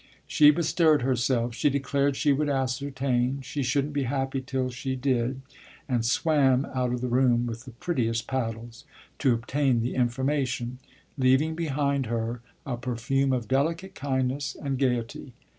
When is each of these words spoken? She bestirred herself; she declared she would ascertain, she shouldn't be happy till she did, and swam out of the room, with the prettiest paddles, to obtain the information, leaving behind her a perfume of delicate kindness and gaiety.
She 0.25 0.49
bestirred 0.49 1.03
herself; 1.03 1.53
she 1.53 1.69
declared 1.69 2.15
she 2.15 2.33
would 2.33 2.49
ascertain, 2.49 3.41
she 3.41 3.61
shouldn't 3.61 3.93
be 3.93 4.05
happy 4.05 4.41
till 4.41 4.71
she 4.71 4.95
did, 4.95 5.43
and 5.87 6.03
swam 6.03 6.65
out 6.73 6.91
of 6.91 7.01
the 7.01 7.07
room, 7.07 7.45
with 7.45 7.65
the 7.65 7.71
prettiest 7.73 8.25
paddles, 8.25 8.83
to 9.19 9.31
obtain 9.31 9.81
the 9.83 9.93
information, 9.93 10.79
leaving 11.19 11.53
behind 11.53 12.07
her 12.07 12.41
a 12.65 12.77
perfume 12.77 13.31
of 13.31 13.47
delicate 13.47 13.93
kindness 13.93 14.57
and 14.59 14.79
gaiety. 14.79 15.33